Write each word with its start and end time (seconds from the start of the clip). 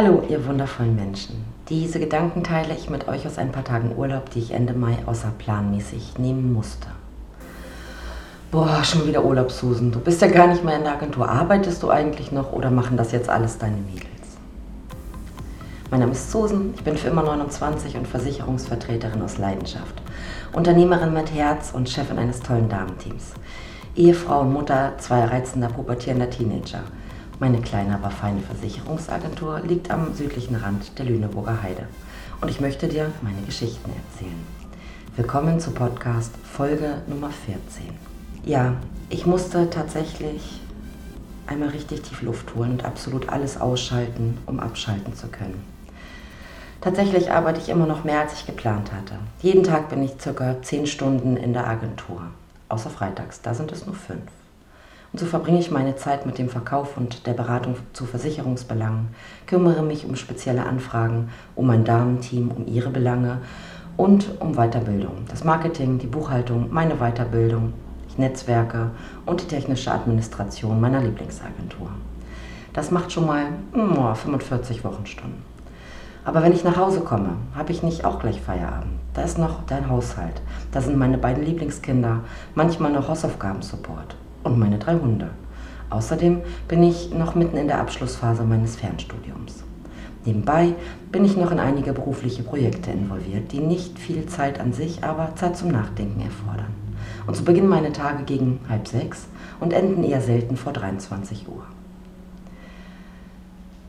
Hallo, 0.00 0.22
ihr 0.28 0.46
wundervollen 0.46 0.94
Menschen. 0.94 1.44
Diese 1.68 1.98
Gedanken 1.98 2.44
teile 2.44 2.72
ich 2.72 2.88
mit 2.88 3.08
euch 3.08 3.26
aus 3.26 3.36
ein 3.36 3.50
paar 3.50 3.64
Tagen 3.64 3.96
Urlaub, 3.96 4.30
die 4.30 4.38
ich 4.38 4.52
Ende 4.52 4.72
Mai 4.72 4.96
außerplanmäßig 5.04 6.18
nehmen 6.18 6.52
musste. 6.52 6.86
Boah, 8.52 8.84
schon 8.84 9.08
wieder 9.08 9.24
Urlaub, 9.24 9.50
Susan. 9.50 9.90
Du 9.90 9.98
bist 9.98 10.22
ja 10.22 10.28
gar 10.28 10.46
nicht 10.46 10.62
mehr 10.62 10.76
in 10.76 10.84
der 10.84 10.92
Agentur. 10.92 11.28
Arbeitest 11.28 11.82
du 11.82 11.90
eigentlich 11.90 12.30
noch 12.30 12.52
oder 12.52 12.70
machen 12.70 12.96
das 12.96 13.10
jetzt 13.10 13.28
alles 13.28 13.58
deine 13.58 13.78
Mädels? 13.78 14.06
Mein 15.90 15.98
Name 15.98 16.12
ist 16.12 16.30
Susan, 16.30 16.74
ich 16.76 16.84
bin 16.84 16.96
für 16.96 17.08
immer 17.08 17.24
29 17.24 17.96
und 17.96 18.06
Versicherungsvertreterin 18.06 19.20
aus 19.20 19.38
Leidenschaft. 19.38 20.00
Unternehmerin 20.52 21.12
mit 21.12 21.34
Herz 21.34 21.72
und 21.72 21.90
Chefin 21.90 22.20
eines 22.20 22.38
tollen 22.38 22.68
Damenteams. 22.68 23.32
Ehefrau 23.96 24.42
und 24.42 24.52
Mutter 24.52 24.92
zweier 24.98 25.32
reizender 25.32 25.66
pubertierender 25.66 26.30
Teenager. 26.30 26.84
Meine 27.40 27.60
kleine, 27.60 27.94
aber 27.94 28.10
feine 28.10 28.40
Versicherungsagentur 28.40 29.60
liegt 29.60 29.92
am 29.92 30.12
südlichen 30.12 30.56
Rand 30.56 30.98
der 30.98 31.04
Lüneburger 31.04 31.62
Heide. 31.62 31.86
Und 32.40 32.48
ich 32.48 32.60
möchte 32.60 32.88
dir 32.88 33.12
meine 33.22 33.42
Geschichten 33.42 33.92
erzählen. 33.92 34.44
Willkommen 35.14 35.60
zu 35.60 35.70
Podcast 35.70 36.34
Folge 36.42 37.00
Nummer 37.06 37.30
14. 37.30 37.90
Ja, 38.44 38.74
ich 39.08 39.24
musste 39.24 39.70
tatsächlich 39.70 40.60
einmal 41.46 41.68
richtig 41.68 42.02
tief 42.02 42.22
Luft 42.22 42.56
holen 42.56 42.72
und 42.72 42.84
absolut 42.84 43.28
alles 43.28 43.60
ausschalten, 43.60 44.36
um 44.46 44.58
abschalten 44.58 45.14
zu 45.14 45.28
können. 45.28 45.62
Tatsächlich 46.80 47.30
arbeite 47.30 47.60
ich 47.60 47.68
immer 47.68 47.86
noch 47.86 48.02
mehr, 48.02 48.18
als 48.18 48.32
ich 48.32 48.46
geplant 48.46 48.90
hatte. 48.92 49.14
Jeden 49.42 49.62
Tag 49.62 49.90
bin 49.90 50.02
ich 50.02 50.20
circa 50.20 50.60
10 50.60 50.88
Stunden 50.88 51.36
in 51.36 51.52
der 51.52 51.68
Agentur. 51.68 52.20
Außer 52.68 52.90
freitags, 52.90 53.42
da 53.42 53.54
sind 53.54 53.70
es 53.70 53.86
nur 53.86 53.94
5. 53.94 54.22
Und 55.12 55.20
so 55.20 55.26
verbringe 55.26 55.58
ich 55.58 55.70
meine 55.70 55.96
Zeit 55.96 56.26
mit 56.26 56.36
dem 56.36 56.50
Verkauf 56.50 56.96
und 56.98 57.26
der 57.26 57.32
Beratung 57.32 57.76
zu 57.94 58.04
Versicherungsbelangen, 58.04 59.08
kümmere 59.46 59.82
mich 59.82 60.04
um 60.04 60.16
spezielle 60.16 60.66
Anfragen, 60.66 61.30
um 61.54 61.66
mein 61.66 61.84
Damenteam, 61.84 62.50
um 62.50 62.66
ihre 62.66 62.90
Belange 62.90 63.38
und 63.96 64.40
um 64.40 64.54
Weiterbildung. 64.54 65.24
Das 65.28 65.44
Marketing, 65.44 65.98
die 65.98 66.06
Buchhaltung, 66.06 66.68
meine 66.70 66.96
Weiterbildung, 66.96 67.72
netzwerke 68.18 68.90
und 69.24 69.40
die 69.42 69.46
technische 69.46 69.92
Administration 69.92 70.80
meiner 70.80 71.00
Lieblingsagentur. 71.00 71.88
Das 72.72 72.90
macht 72.90 73.12
schon 73.12 73.26
mal 73.26 73.46
oh, 73.74 74.14
45 74.14 74.84
Wochenstunden. 74.84 75.42
Aber 76.24 76.42
wenn 76.42 76.52
ich 76.52 76.64
nach 76.64 76.76
Hause 76.76 77.00
komme, 77.00 77.36
habe 77.54 77.72
ich 77.72 77.82
nicht 77.82 78.04
auch 78.04 78.18
gleich 78.18 78.40
Feierabend. 78.40 78.92
Da 79.14 79.22
ist 79.22 79.38
noch 79.38 79.64
dein 79.66 79.88
Haushalt. 79.88 80.42
Da 80.72 80.82
sind 80.82 80.98
meine 80.98 81.16
beiden 81.16 81.44
Lieblingskinder, 81.44 82.20
manchmal 82.54 82.92
noch 82.92 83.08
Hausaufgabensupport 83.08 84.16
und 84.48 84.58
meine 84.58 84.78
drei 84.78 84.94
Hunde. 84.94 85.30
Außerdem 85.90 86.40
bin 86.66 86.82
ich 86.82 87.14
noch 87.14 87.34
mitten 87.34 87.56
in 87.56 87.68
der 87.68 87.80
Abschlussphase 87.80 88.44
meines 88.44 88.76
Fernstudiums. 88.76 89.64
Nebenbei 90.24 90.74
bin 91.10 91.24
ich 91.24 91.36
noch 91.36 91.50
in 91.50 91.58
einige 91.58 91.92
berufliche 91.92 92.42
Projekte 92.42 92.90
involviert, 92.90 93.52
die 93.52 93.60
nicht 93.60 93.98
viel 93.98 94.26
Zeit 94.26 94.60
an 94.60 94.72
sich, 94.72 95.02
aber 95.02 95.34
Zeit 95.36 95.56
zum 95.56 95.70
Nachdenken 95.70 96.20
erfordern. 96.20 96.74
Und 97.26 97.36
so 97.36 97.44
beginnen 97.44 97.68
meine 97.68 97.92
Tage 97.92 98.24
gegen 98.24 98.60
halb 98.68 98.88
sechs 98.88 99.28
und 99.60 99.72
enden 99.72 100.04
eher 100.04 100.20
selten 100.20 100.56
vor 100.56 100.72
23 100.72 101.48
Uhr. 101.48 101.62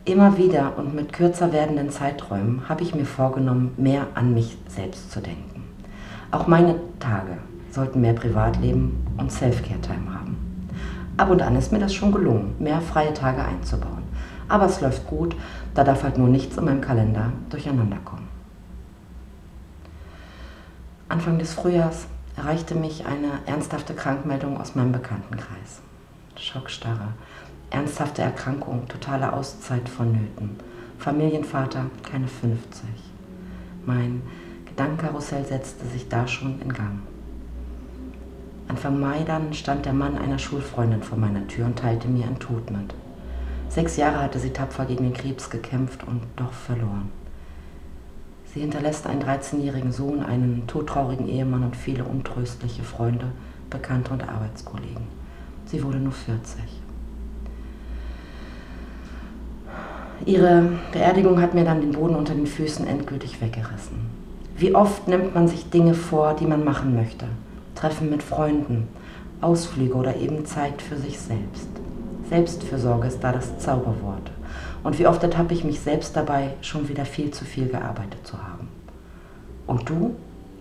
Immer 0.06 0.38
wieder 0.38 0.78
und 0.78 0.96
mit 0.96 1.14
kürzer 1.14 1.52
werdenden 1.52 1.90
Zeiträumen 1.90 2.68
habe 2.70 2.84
ich 2.84 2.96
mir 2.96 3.06
vorgenommen, 3.06 3.74
mehr 3.78 4.08
an 4.16 4.34
mich 4.34 4.58
selbst 4.68 5.12
zu 5.12 5.20
denken. 5.20 5.64
Auch 6.32 6.48
meine 6.48 6.76
Tage 7.00 7.38
sollten 7.72 8.02
mehr 8.02 8.14
Privatleben 8.14 9.06
und 9.18 9.32
Self-Care-Time 9.32 10.14
haben. 10.14 10.49
Ab 11.20 11.32
und 11.32 11.42
an 11.42 11.58
ist 11.58 11.74
mir 11.74 11.80
das 11.80 11.94
schon 11.94 12.14
gelungen, 12.14 12.56
mehr 12.60 12.80
freie 12.80 13.14
Tage 13.14 13.44
einzubauen. 13.44 14.04
Aber 14.48 14.68
es 14.68 14.80
läuft 14.80 15.06
gut, 15.06 15.36
da 15.74 15.84
darf 15.84 16.04
halt 16.04 16.18
nur 16.18 16.30
nichts 16.30 16.56
in 16.56 16.64
meinem 16.64 16.80
Kalender 16.80 17.34
durcheinander 17.50 17.98
kommen. 18.06 18.30
Anfang 21.10 21.38
des 21.38 21.54
Frühjahrs 21.54 22.08
erreichte 22.38 22.74
mich 22.74 23.06
eine 23.06 23.32
ernsthafte 23.48 23.94
Krankmeldung 23.96 24.62
aus 24.62 24.76
meinem 24.76 24.94
Bekanntenkreis. 24.94 25.82
Schockstarre, 26.38 27.10
ernsthafte 27.70 28.22
Erkrankung, 28.22 28.88
totale 28.88 29.34
Auszeit 29.34 29.90
vonnöten. 29.90 30.56
Familienvater, 31.00 31.88
keine 32.10 32.30
50. 32.30 32.88
Mein 33.86 34.22
Gedankenkarussell 34.68 35.44
setzte 35.44 35.86
sich 35.86 36.08
da 36.08 36.26
schon 36.30 36.62
in 36.62 36.72
Gang. 36.72 37.02
Anfang 38.70 39.00
Mai 39.00 39.24
dann 39.26 39.52
stand 39.54 39.88
der 39.88 39.94
Mann 39.94 40.16
einer 40.16 40.38
Schulfreundin 40.38 41.02
vor 41.02 41.18
meiner 41.18 41.48
Tür 41.48 41.66
und 41.66 41.80
teilte 41.80 42.08
mir 42.08 42.28
ein 42.28 42.38
Tod 42.38 42.70
mit. 42.70 42.94
Sechs 43.68 43.98
Jahre 43.98 44.22
hatte 44.22 44.38
sie 44.38 44.52
tapfer 44.52 44.86
gegen 44.86 45.06
den 45.06 45.14
Krebs 45.14 45.50
gekämpft 45.50 46.08
und 46.08 46.22
doch 46.36 46.54
verloren. 46.54 47.10
Sie 48.46 48.62
hinterlässt 48.62 49.08
einen 49.08 49.24
13-jährigen 49.24 49.92
Sohn, 49.92 50.24
einen 50.24 50.68
todtraurigen 50.68 51.28
Ehemann 51.28 51.64
und 51.64 51.76
viele 51.76 52.04
untröstliche 52.04 52.84
Freunde, 52.84 53.32
Bekannte 53.72 54.14
und 54.14 54.30
Arbeitskollegen. 54.30 55.08
Sie 55.66 55.84
wurde 55.84 55.98
nur 55.98 56.14
40. 56.14 56.60
Ihre 60.26 60.74
Beerdigung 60.92 61.42
hat 61.42 61.56
mir 61.56 61.66
dann 61.66 61.82
den 61.82 61.94
Boden 61.94 62.16
unter 62.16 62.36
den 62.36 62.48
Füßen 62.48 62.86
endgültig 62.86 63.42
weggerissen. 63.42 63.98
Wie 64.58 64.76
oft 64.76 65.08
nimmt 65.08 65.34
man 65.34 65.48
sich 65.48 65.72
Dinge 65.72 65.96
vor, 65.96 66.36
die 66.36 66.46
man 66.46 66.64
machen 66.64 66.94
möchte? 66.94 67.26
Treffen 67.80 68.10
mit 68.10 68.22
Freunden, 68.22 68.90
Ausflüge 69.40 69.94
oder 69.96 70.18
eben 70.18 70.46
Zeit 70.46 70.82
für 70.82 70.98
sich 70.98 71.18
selbst. 71.18 71.70
Selbstfürsorge 72.30 73.08
ist 73.08 73.22
da 73.22 73.32
das 73.32 73.58
Zauberwort. 73.60 74.32
Und 74.84 75.00
wie 75.00 75.08
oft 75.08 75.24
ertappe 75.24 75.54
ich 75.54 75.64
mich 75.64 75.80
selbst 75.80 76.16
dabei, 76.16 76.56
schon 76.62 76.90
wieder 76.90 77.06
viel 77.06 77.32
zu 77.32 77.46
viel 77.46 77.68
gearbeitet 77.70 78.28
zu 78.28 78.38
haben. 78.38 78.68
Und 79.66 79.88
du? 79.88 80.16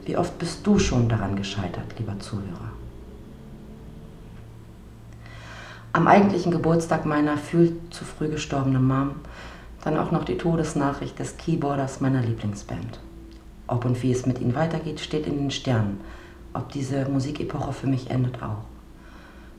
Wie 0.04 0.16
oft 0.16 0.38
bist 0.38 0.64
du 0.66 0.78
schon 0.78 1.08
daran 1.08 1.34
gescheitert, 1.34 1.98
lieber 1.98 2.18
Zuhörer? 2.20 2.72
Am 5.92 6.06
eigentlichen 6.06 6.52
Geburtstag 6.52 7.04
meiner 7.04 7.36
viel 7.36 7.76
zu 7.90 8.04
früh 8.04 8.28
gestorbenen 8.28 8.86
Mom 8.86 9.10
dann 9.82 9.98
auch 9.98 10.12
noch 10.12 10.24
die 10.24 10.38
Todesnachricht 10.38 11.18
des 11.18 11.36
Keyboarders 11.36 12.00
meiner 12.00 12.20
Lieblingsband. 12.20 13.00
Ob 13.66 13.84
und 13.84 14.02
wie 14.02 14.12
es 14.12 14.24
mit 14.24 14.40
ihnen 14.40 14.54
weitergeht, 14.54 15.00
steht 15.00 15.26
in 15.26 15.36
den 15.36 15.50
Sternen 15.50 16.00
ob 16.54 16.70
diese 16.72 17.08
Musikepoche 17.08 17.72
für 17.72 17.86
mich 17.86 18.10
endet 18.10 18.42
auch. 18.42 18.64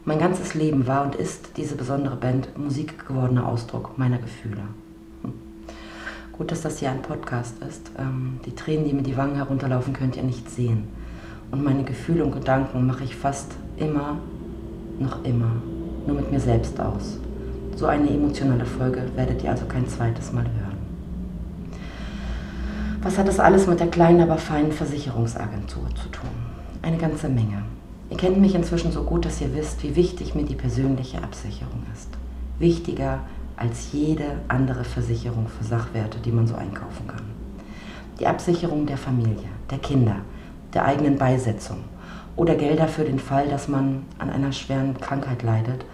Mein 0.06 0.20
ganzes 0.20 0.54
Leben 0.54 0.88
war 0.88 1.04
und 1.04 1.16
ist 1.16 1.58
diese 1.58 1.76
besondere 1.76 2.16
Band 2.16 2.58
Musik 2.58 3.08
gewordener 3.08 3.48
Ausdruck 3.48 3.98
meiner 3.98 4.18
Gefühle. 4.18 4.62
Hm. 5.22 5.34
Gut, 6.32 6.52
dass 6.52 6.62
das 6.62 6.80
hier 6.80 6.90
ein 6.90 7.02
Podcast 7.02 7.62
ist. 7.62 7.92
Ähm, 8.00 8.40
die 8.46 8.56
Tränen, 8.56 8.86
die 8.86 8.94
mir 8.94 9.04
die 9.04 9.18
Wangen 9.18 9.36
herunterlaufen, 9.36 9.94
könnt 9.94 10.16
ihr 10.16 10.24
nicht 10.24 10.50
sehen. 10.50 10.88
Und 11.52 11.64
meine 11.64 11.84
Gefühle 11.84 12.24
und 12.24 12.32
Gedanken 12.32 12.86
mache 12.88 13.04
ich 13.04 13.16
fast 13.16 13.52
immer, 13.78 14.18
noch 15.00 15.24
immer, 15.26 15.52
nur 16.08 16.16
mit 16.16 16.32
mir 16.32 16.40
selbst 16.40 16.80
aus. 16.80 17.20
So 17.76 17.86
eine 17.86 18.10
emotionale 18.10 18.66
Folge 18.66 19.04
werdet 19.16 19.44
ihr 19.44 19.52
also 19.52 19.66
kein 19.66 19.88
zweites 19.88 20.32
Mal 20.32 20.44
hören. 20.44 20.78
Was 23.02 23.18
hat 23.18 23.28
das 23.28 23.40
alles 23.40 23.68
mit 23.68 23.80
der 23.80 23.88
kleinen, 23.88 24.22
aber 24.22 24.38
feinen 24.38 24.72
Versicherungsagentur 24.72 25.88
zu 25.96 26.10
tun? 26.10 26.49
Eine 26.82 26.98
ganze 26.98 27.30
Menge. 27.30 27.64
Ihr 28.10 28.18
kennt 28.18 28.40
mich 28.40 28.56
inzwischen 28.56 28.92
so 28.92 29.04
gut, 29.04 29.26
dass 29.26 29.42
ihr 29.42 29.54
wisst, 29.54 29.84
wie 29.84 29.96
wichtig 29.96 30.34
mir 30.36 30.46
die 30.46 30.56
persönliche 30.56 31.22
Absicherung 31.22 31.84
ist. 31.94 32.10
Wichtiger 32.58 33.20
als 33.56 33.92
jede 33.92 34.40
andere 34.48 34.84
Versicherung 34.84 35.48
für 35.48 35.64
Sachwerte, 35.64 36.20
die 36.20 36.32
man 36.32 36.48
so 36.48 36.56
einkaufen 36.56 37.08
kann. 37.08 37.24
Die 38.20 38.28
Absicherung 38.28 38.86
der 38.86 38.98
Familie, 38.98 39.50
der 39.70 39.78
Kinder, 39.80 40.18
der 40.74 40.86
eigenen 40.86 41.18
Beisetzung 41.18 41.84
oder 42.36 42.56
Gelder 42.56 42.88
für 42.88 43.04
den 43.04 43.20
Fall, 43.20 43.48
dass 43.50 43.68
man 43.68 44.04
an 44.18 44.30
einer 44.30 44.52
schweren 44.52 44.98
Krankheit 45.00 45.44
leidet, 45.44 45.86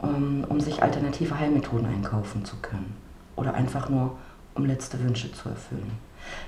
um, 0.00 0.44
um 0.48 0.60
sich 0.60 0.82
alternative 0.82 1.38
Heilmethoden 1.38 1.86
einkaufen 1.86 2.44
zu 2.44 2.56
können 2.56 2.94
oder 3.36 3.54
einfach 3.54 3.88
nur 3.88 4.16
um 4.54 4.66
letzte 4.66 5.02
Wünsche 5.02 5.32
zu 5.32 5.48
erfüllen. 5.48 5.92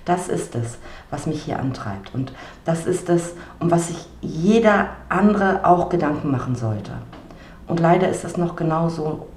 Das 0.05 0.29
ist 0.29 0.55
es, 0.55 0.79
was 1.11 1.27
mich 1.27 1.43
hier 1.43 1.59
antreibt. 1.59 2.15
Und 2.15 2.33
das 2.65 2.87
ist 2.87 3.09
es, 3.09 3.35
um 3.61 3.71
was 3.71 3.89
sich 3.89 4.07
jeder 4.21 4.89
andere 5.09 5.65
auch 5.65 5.89
Gedanken 5.89 6.31
machen 6.31 6.57
sollte. 6.57 6.93
Und 7.67 7.81
leider 7.81 8.09
ist 8.09 8.25
es 8.25 8.37
noch 8.37 8.57
genauso, 8.57 9.29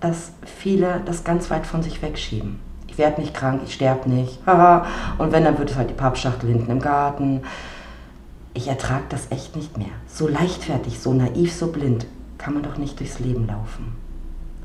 dass 0.00 0.32
viele 0.44 1.00
das 1.04 1.24
ganz 1.24 1.50
weit 1.50 1.66
von 1.66 1.82
sich 1.82 2.02
wegschieben. 2.02 2.58
Ich 2.88 2.98
werde 2.98 3.20
nicht 3.20 3.34
krank, 3.34 3.62
ich 3.64 3.74
sterbe 3.74 4.10
nicht. 4.10 4.38
Und 5.18 5.32
wenn, 5.32 5.44
dann 5.44 5.58
wird 5.58 5.70
es 5.70 5.76
halt 5.76 5.90
die 5.90 5.94
Pappschachtel 5.94 6.50
hinten 6.50 6.70
im 6.70 6.80
Garten. 6.80 7.42
Ich 8.52 8.66
ertrage 8.66 9.04
das 9.08 9.30
echt 9.30 9.54
nicht 9.54 9.78
mehr. 9.78 9.92
So 10.08 10.26
leichtfertig, 10.26 10.98
so 10.98 11.12
naiv, 11.12 11.52
so 11.52 11.68
blind 11.68 12.06
kann 12.36 12.54
man 12.54 12.62
doch 12.62 12.78
nicht 12.78 12.98
durchs 12.98 13.20
Leben 13.20 13.46
laufen. 13.46 13.94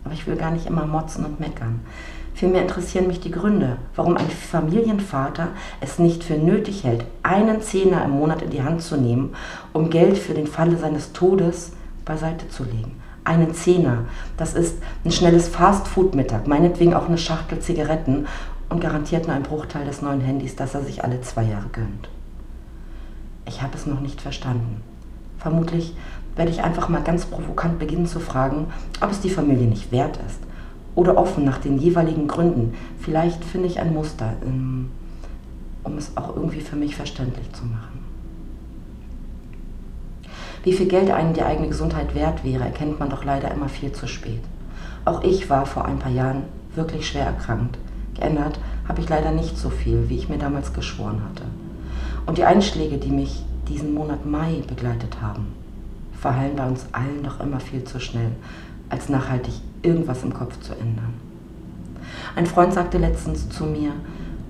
Aber 0.03 0.13
ich 0.13 0.25
will 0.25 0.37
gar 0.37 0.51
nicht 0.51 0.65
immer 0.65 0.85
motzen 0.85 1.25
und 1.25 1.39
meckern. 1.39 1.81
Vielmehr 2.35 2.63
interessieren 2.63 3.07
mich 3.07 3.21
die 3.21 3.31
Gründe, 3.31 3.77
warum 3.95 4.17
ein 4.17 4.29
Familienvater 4.29 5.47
es 5.79 5.99
nicht 5.99 6.21
für 6.23 6.35
nötig 6.35 6.83
hält, 6.83 7.05
einen 7.23 7.61
Zehner 7.61 8.03
im 8.03 8.11
Monat 8.11 8.41
in 8.41 8.49
die 8.49 8.61
Hand 8.61 8.81
zu 8.81 8.97
nehmen, 8.97 9.33
um 9.71 9.89
Geld 9.89 10.17
für 10.17 10.33
den 10.33 10.45
Falle 10.45 10.77
seines 10.77 11.13
Todes 11.13 11.71
beiseite 12.03 12.49
zu 12.49 12.63
legen. 12.65 13.01
einen 13.25 13.53
Zehner. 13.53 14.05
Das 14.37 14.53
ist 14.53 14.77
ein 15.03 15.11
schnelles 15.11 15.47
Fast-Food-Mittag, 15.49 16.47
meinetwegen 16.47 16.93
auch 16.93 17.07
eine 17.07 17.17
Schachtel 17.17 17.59
Zigaretten 17.59 18.27
und 18.69 18.79
garantiert 18.81 19.27
nur 19.27 19.35
ein 19.35 19.43
Bruchteil 19.43 19.85
des 19.85 20.01
neuen 20.01 20.21
Handys, 20.21 20.55
das 20.55 20.75
er 20.75 20.83
sich 20.83 21.03
alle 21.03 21.21
zwei 21.21 21.43
Jahre 21.43 21.69
gönnt. 21.71 22.07
Ich 23.47 23.61
habe 23.61 23.75
es 23.75 23.85
noch 23.85 23.99
nicht 23.99 24.21
verstanden. 24.21 24.81
Vermutlich 25.37 25.95
werde 26.35 26.51
ich 26.51 26.63
einfach 26.63 26.89
mal 26.89 27.01
ganz 27.01 27.25
provokant 27.25 27.79
beginnen 27.79 28.07
zu 28.07 28.19
fragen, 28.19 28.67
ob 29.01 29.11
es 29.11 29.21
die 29.21 29.29
Familie 29.29 29.67
nicht 29.67 29.91
wert 29.91 30.19
ist. 30.27 30.39
Oder 30.95 31.17
offen 31.17 31.43
nach 31.43 31.57
den 31.57 31.77
jeweiligen 31.77 32.27
Gründen. 32.27 32.73
Vielleicht 32.99 33.43
finde 33.43 33.67
ich 33.67 33.79
ein 33.79 33.93
Muster, 33.93 34.33
ähm, 34.45 34.89
um 35.83 35.97
es 35.97 36.15
auch 36.15 36.35
irgendwie 36.35 36.61
für 36.61 36.77
mich 36.77 36.95
verständlich 36.95 37.51
zu 37.53 37.65
machen. 37.65 37.99
Wie 40.63 40.73
viel 40.73 40.87
Geld 40.87 41.11
einem 41.11 41.33
die 41.33 41.43
eigene 41.43 41.67
Gesundheit 41.67 42.15
wert 42.15 42.43
wäre, 42.43 42.63
erkennt 42.63 42.99
man 42.99 43.09
doch 43.09 43.23
leider 43.23 43.51
immer 43.51 43.69
viel 43.69 43.91
zu 43.91 44.07
spät. 44.07 44.41
Auch 45.05 45.21
ich 45.23 45.49
war 45.49 45.67
vor 45.67 45.85
ein 45.85 45.99
paar 45.99 46.11
Jahren 46.11 46.43
wirklich 46.73 47.07
schwer 47.07 47.25
erkrankt. 47.25 47.77
Geändert 48.15 48.59
habe 48.87 49.01
ich 49.01 49.07
leider 49.07 49.31
nicht 49.31 49.57
so 49.57 49.69
viel, 49.69 50.09
wie 50.09 50.17
ich 50.17 50.29
mir 50.29 50.39
damals 50.39 50.73
geschworen 50.73 51.21
hatte. 51.29 51.43
Und 52.25 52.39
die 52.39 52.45
Einschläge, 52.45 52.97
die 52.97 53.11
mich 53.11 53.43
diesen 53.67 53.93
Monat 53.93 54.25
Mai 54.25 54.63
begleitet 54.67 55.21
haben, 55.21 55.47
verhallen 56.19 56.55
bei 56.55 56.65
uns 56.65 56.87
allen 56.91 57.23
doch 57.23 57.39
immer 57.39 57.59
viel 57.59 57.83
zu 57.83 57.99
schnell, 57.99 58.31
als 58.89 59.09
nachhaltig 59.09 59.53
irgendwas 59.85 60.23
im 60.23 60.33
Kopf 60.33 60.59
zu 60.59 60.73
ändern. 60.73 61.13
Ein 62.35 62.45
Freund 62.45 62.73
sagte 62.73 62.97
letztens 62.97 63.49
zu 63.49 63.65
mir, 63.65 63.91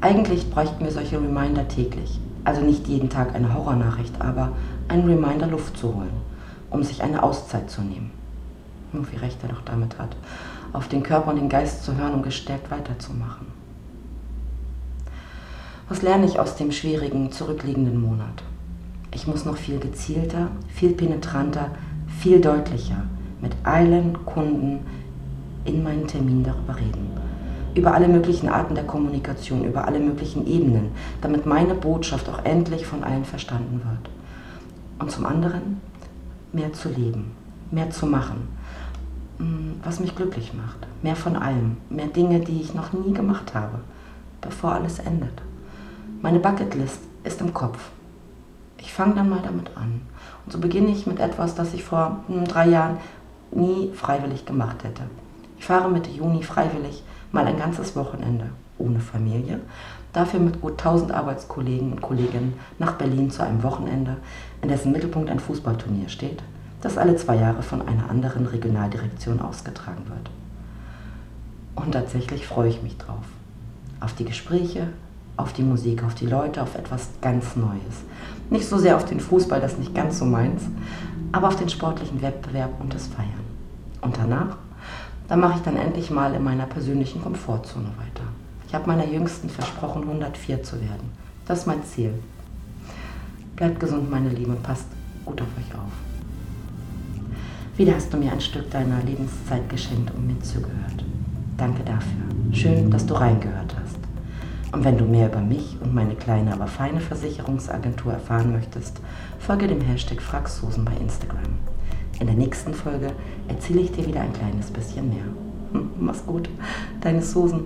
eigentlich 0.02 0.50
bräuchten 0.50 0.84
wir 0.84 0.92
solche 0.92 1.18
Reminder 1.18 1.68
täglich. 1.68 2.20
Also 2.44 2.62
nicht 2.62 2.88
jeden 2.88 3.10
Tag 3.10 3.34
eine 3.36 3.54
Horrornachricht, 3.54 4.22
aber 4.22 4.52
einen 4.88 5.08
Reminder 5.08 5.48
Luft 5.48 5.78
zu 5.78 5.96
holen, 5.96 6.14
um 6.70 6.84
sich 6.84 7.02
eine 7.02 7.24
Auszeit 7.24 7.70
zu 7.70 7.82
nehmen. 7.82 8.12
Nur 8.94 9.12
wie 9.12 9.18
recht 9.18 9.40
er 9.44 9.50
doch 9.50 9.62
damit 9.62 9.98
hat, 9.98 10.16
auf 10.74 10.88
den 10.88 11.04
Körper 11.04 11.32
und 11.32 11.38
den 11.38 11.50
Geist 11.50 11.84
zu 11.84 11.96
hören, 11.96 12.14
um 12.14 12.22
gestärkt 12.22 12.70
weiterzumachen. 12.70 13.48
Was 15.90 16.02
lerne 16.02 16.26
ich 16.26 16.40
aus 16.40 16.56
dem 16.56 16.72
schwierigen, 16.72 17.32
zurückliegenden 17.32 18.02
Monat? 18.02 18.44
Ich 19.12 19.28
muss 19.28 19.46
noch 19.46 19.58
viel 19.58 19.80
gezielter, 19.80 20.50
viel 20.68 20.94
penetranter, 20.94 21.70
viel 22.20 22.42
deutlicher 22.42 23.04
mit 23.42 23.54
allen 23.64 24.26
Kunden 24.26 24.80
in 25.66 25.84
meinen 25.84 26.08
Termin 26.08 26.44
darüber 26.44 26.78
reden. 26.78 27.10
Über 27.74 27.94
alle 27.94 28.08
möglichen 28.08 28.48
Arten 28.48 28.76
der 28.76 28.86
Kommunikation, 28.86 29.66
über 29.66 29.86
alle 29.86 30.00
möglichen 30.00 30.48
Ebenen, 30.48 30.92
damit 31.22 31.46
meine 31.46 31.74
Botschaft 31.74 32.30
auch 32.30 32.46
endlich 32.46 32.86
von 32.86 33.04
allen 33.04 33.26
verstanden 33.26 33.82
wird. 33.84 34.10
Und 35.00 35.12
zum 35.12 35.26
anderen 35.26 35.82
mehr 36.54 36.72
zu 36.72 36.88
leben, 36.90 37.32
mehr 37.72 37.90
zu 37.90 38.06
machen, 38.06 38.48
mm, 39.40 39.84
was 39.84 40.00
mich 40.00 40.16
glücklich 40.16 40.54
macht. 40.54 40.88
Mehr 41.04 41.18
von 41.18 41.36
allem, 41.36 41.78
mehr 41.90 42.08
Dinge, 42.08 42.40
die 42.40 42.62
ich 42.62 42.74
noch 42.74 42.94
nie 42.94 43.14
gemacht 43.14 43.54
habe, 43.54 43.80
bevor 44.40 44.72
alles 44.72 45.00
endet. 45.00 45.42
Meine 46.22 46.40
Bucketlist 46.40 47.00
ist 47.26 47.42
im 47.42 47.54
Kopf. 47.54 47.90
Ich 48.78 48.94
fange 48.94 49.16
dann 49.16 49.30
mal 49.30 49.42
damit 49.44 49.72
an. 49.76 50.02
Und 50.46 50.52
so 50.52 50.60
beginne 50.60 50.92
ich 50.92 51.08
mit 51.08 51.20
etwas, 51.20 51.56
das 51.56 51.74
ich 51.74 51.84
vor 51.84 52.24
hm, 52.28 52.46
drei 52.46 52.70
Jahren 52.70 52.98
nie 53.52 53.92
freiwillig 53.94 54.46
gemacht 54.46 54.84
hätte. 54.84 55.04
Ich 55.58 55.66
fahre 55.66 55.90
Mitte 55.90 56.12
Juni 56.12 56.44
freiwillig 56.44 57.04
mal 57.32 57.46
ein 57.46 57.58
ganzes 57.58 57.96
Wochenende 57.96 58.50
ohne 58.78 59.00
Familie, 59.00 59.60
dafür 60.14 60.40
mit 60.40 60.62
gut 60.62 60.74
1000 60.74 61.12
Arbeitskollegen 61.12 61.92
und 61.92 62.02
Kolleginnen 62.02 62.54
nach 62.80 62.94
Berlin 62.94 63.32
zu 63.32 63.44
einem 63.44 63.64
Wochenende, 63.64 64.18
in 64.62 64.70
dessen 64.70 64.92
Mittelpunkt 64.92 65.30
ein 65.30 65.40
Fußballturnier 65.40 66.10
steht, 66.10 66.44
das 66.82 66.98
alle 66.98 67.16
zwei 67.16 67.36
Jahre 67.36 67.64
von 67.64 67.82
einer 67.88 68.10
anderen 68.10 68.46
Regionaldirektion 68.46 69.42
ausgetragen 69.42 70.04
wird. 70.08 70.30
Und 71.76 71.92
tatsächlich 71.92 72.48
freue 72.48 72.70
ich 72.70 72.82
mich 72.82 72.98
drauf. 72.98 73.24
Auf 74.00 74.14
die 74.14 74.26
Gespräche, 74.26 74.88
auf 75.38 75.54
die 75.54 75.64
Musik, 75.64 76.04
auf 76.04 76.16
die 76.16 76.28
Leute, 76.28 76.62
auf 76.62 76.76
etwas 76.76 77.10
ganz 77.22 77.56
Neues. 77.56 78.04
Nicht 78.50 78.68
so 78.68 78.78
sehr 78.78 78.96
auf 78.96 79.06
den 79.06 79.20
Fußball, 79.20 79.60
das 79.60 79.74
ist 79.74 79.80
nicht 79.80 79.96
ganz 79.96 80.20
so 80.20 80.26
meins, 80.26 80.64
aber 81.32 81.50
auf 81.50 81.58
den 81.58 81.70
sportlichen 81.70 82.22
Wettbewerb 82.22 82.72
und 82.80 82.94
das 82.94 83.08
Feiern. 83.08 83.30
Und 84.02 84.18
danach, 84.18 84.58
da 85.28 85.36
mache 85.36 85.58
ich 85.58 85.64
dann 85.64 85.78
endlich 85.78 86.10
mal 86.12 86.34
in 86.34 86.44
meiner 86.44 86.66
persönlichen 86.66 87.22
Komfortzone 87.22 87.90
weiter. 87.98 88.28
Ich 88.68 88.76
habe 88.76 88.88
meiner 88.88 89.06
Jüngsten 89.06 89.50
versprochen, 89.50 90.04
104 90.04 90.64
zu 90.64 90.76
werden. 90.82 91.12
Das 91.48 91.60
ist 91.60 91.66
mein 91.68 91.84
Ziel. 91.84 92.14
Bleibt 93.56 93.80
gesund, 93.80 94.10
meine 94.12 94.30
Liebe, 94.30 94.54
passt 94.62 94.88
gut 95.24 95.42
auf 95.42 95.48
euch 95.58 95.74
auf. 95.76 95.92
Wieder 97.78 97.96
hast 97.96 98.14
du 98.14 98.18
mir 98.18 98.32
ein 98.32 98.42
Stück 98.42 98.70
deiner 98.72 99.02
Lebenszeit 99.04 99.70
geschenkt 99.70 100.12
und 100.16 100.28
mitzugehört. 100.28 101.04
Danke 101.58 101.84
dafür. 101.84 102.54
Schön, 102.54 102.92
dass 102.92 103.06
du 103.06 103.14
reingehört 103.14 103.76
hast. 103.82 103.98
Und 104.72 104.84
wenn 104.84 104.98
du 104.98 105.06
mehr 105.06 105.28
über 105.28 105.42
mich 105.42 105.78
und 105.82 105.94
meine 105.94 106.16
kleine, 106.16 106.54
aber 106.54 106.68
feine 106.68 107.00
Versicherungsagentur 107.00 108.14
erfahren 108.14 108.52
möchtest, 108.52 109.00
folge 109.40 109.68
dem 109.68 109.82
Hashtag 109.82 110.22
Fraxhosen 110.22 110.84
bei 110.84 110.94
Instagram. 111.00 111.44
In 112.20 112.28
der 112.28 112.36
nächsten 112.36 112.74
Folge 112.74 113.12
erzähle 113.48 113.82
ich 113.82 113.92
dir 113.92 114.06
wieder 114.06 114.22
ein 114.22 114.34
kleines 114.34 114.72
bisschen 114.72 115.10
mehr. 115.10 115.26
Hm, 115.74 115.90
mach's 116.00 116.26
gut, 116.26 116.50
deine 117.02 117.22
Susan. 117.22 117.66